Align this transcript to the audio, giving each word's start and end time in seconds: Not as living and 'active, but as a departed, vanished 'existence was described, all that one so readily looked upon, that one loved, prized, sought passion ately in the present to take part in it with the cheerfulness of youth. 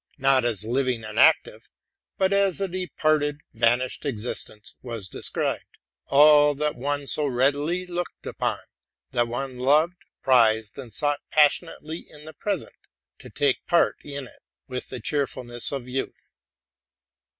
Not 0.17 0.43
as 0.45 0.63
living 0.63 1.03
and 1.03 1.19
'active, 1.19 1.69
but 2.17 2.33
as 2.33 2.59
a 2.59 2.67
departed, 2.67 3.41
vanished 3.53 4.03
'existence 4.03 4.73
was 4.81 5.07
described, 5.07 5.77
all 6.07 6.55
that 6.55 6.75
one 6.75 7.05
so 7.05 7.27
readily 7.27 7.85
looked 7.85 8.25
upon, 8.25 8.57
that 9.11 9.27
one 9.27 9.59
loved, 9.59 10.03
prized, 10.23 10.79
sought 10.91 11.19
passion 11.29 11.67
ately 11.67 12.09
in 12.09 12.25
the 12.25 12.33
present 12.33 12.77
to 13.19 13.29
take 13.29 13.63
part 13.67 13.97
in 14.03 14.25
it 14.25 14.41
with 14.67 14.89
the 14.89 14.99
cheerfulness 14.99 15.71
of 15.71 15.87
youth. 15.87 16.35